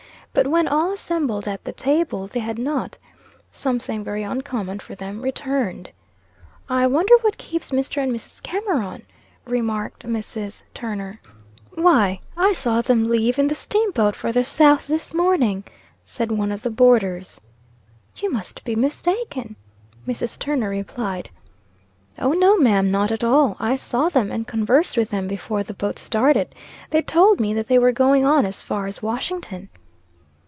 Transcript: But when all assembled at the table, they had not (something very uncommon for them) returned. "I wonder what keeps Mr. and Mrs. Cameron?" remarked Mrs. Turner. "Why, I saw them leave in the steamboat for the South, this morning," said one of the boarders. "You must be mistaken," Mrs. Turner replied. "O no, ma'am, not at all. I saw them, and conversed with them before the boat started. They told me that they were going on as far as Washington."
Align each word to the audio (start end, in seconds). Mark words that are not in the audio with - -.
But 0.33 0.47
when 0.47 0.65
all 0.65 0.93
assembled 0.93 1.45
at 1.45 1.65
the 1.65 1.73
table, 1.73 2.25
they 2.27 2.39
had 2.39 2.57
not 2.57 2.97
(something 3.51 4.01
very 4.01 4.23
uncommon 4.23 4.79
for 4.79 4.95
them) 4.95 5.21
returned. 5.21 5.89
"I 6.69 6.87
wonder 6.87 7.13
what 7.19 7.37
keeps 7.37 7.71
Mr. 7.71 8.01
and 8.01 8.13
Mrs. 8.13 8.41
Cameron?" 8.41 9.03
remarked 9.43 10.07
Mrs. 10.07 10.63
Turner. 10.73 11.19
"Why, 11.73 12.21
I 12.37 12.53
saw 12.53 12.81
them 12.81 13.09
leave 13.09 13.37
in 13.39 13.49
the 13.49 13.53
steamboat 13.55 14.15
for 14.15 14.31
the 14.31 14.45
South, 14.45 14.87
this 14.87 15.13
morning," 15.13 15.65
said 16.05 16.31
one 16.31 16.53
of 16.53 16.61
the 16.61 16.71
boarders. 16.71 17.41
"You 18.15 18.31
must 18.31 18.63
be 18.63 18.73
mistaken," 18.73 19.57
Mrs. 20.07 20.39
Turner 20.39 20.69
replied. 20.69 21.29
"O 22.17 22.31
no, 22.31 22.57
ma'am, 22.57 22.89
not 22.89 23.11
at 23.11 23.25
all. 23.25 23.57
I 23.59 23.75
saw 23.75 24.07
them, 24.07 24.31
and 24.31 24.47
conversed 24.47 24.95
with 24.95 25.09
them 25.09 25.27
before 25.27 25.61
the 25.63 25.73
boat 25.73 25.99
started. 25.99 26.55
They 26.89 27.01
told 27.01 27.41
me 27.41 27.53
that 27.53 27.67
they 27.67 27.77
were 27.77 27.91
going 27.91 28.23
on 28.25 28.45
as 28.45 28.63
far 28.63 28.87
as 28.87 29.01
Washington." 29.03 29.67